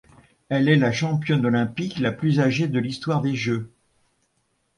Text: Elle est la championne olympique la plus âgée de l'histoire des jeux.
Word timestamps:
Elle 0.49 0.67
est 0.67 0.77
la 0.77 0.91
championne 0.91 1.45
olympique 1.45 1.99
la 1.99 2.11
plus 2.11 2.39
âgée 2.39 2.67
de 2.67 2.79
l'histoire 2.79 3.21
des 3.21 3.35
jeux. 3.35 3.71